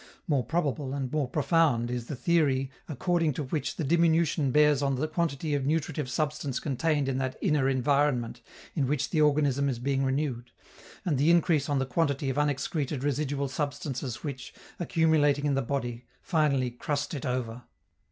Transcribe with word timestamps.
More 0.27 0.43
probable 0.43 0.95
and 0.95 1.11
more 1.11 1.27
profound 1.29 1.91
is 1.91 2.07
the 2.07 2.15
theory 2.15 2.71
according 2.89 3.33
to 3.33 3.43
which 3.43 3.75
the 3.75 3.83
diminution 3.83 4.49
bears 4.49 4.81
on 4.81 4.95
the 4.95 5.07
quantity 5.07 5.53
of 5.53 5.63
nutritive 5.63 6.09
substance 6.09 6.59
contained 6.59 7.07
in 7.07 7.19
that 7.19 7.37
"inner 7.39 7.69
environment" 7.69 8.41
in 8.73 8.87
which 8.87 9.11
the 9.11 9.21
organism 9.21 9.69
is 9.69 9.77
being 9.77 10.03
renewed, 10.03 10.49
and 11.05 11.19
the 11.19 11.29
increase 11.29 11.69
on 11.69 11.77
the 11.77 11.85
quantity 11.85 12.31
of 12.31 12.37
unexcreted 12.39 13.03
residual 13.03 13.47
substances 13.47 14.23
which, 14.23 14.55
accumulating 14.79 15.45
in 15.45 15.53
the 15.53 15.61
body, 15.61 16.07
finally 16.19 16.71
"crust 16.71 17.13
it 17.13 17.23
over." 17.23 17.61